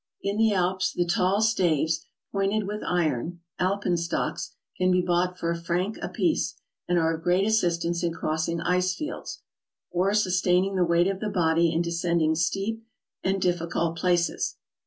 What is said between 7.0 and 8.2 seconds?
of great assistance in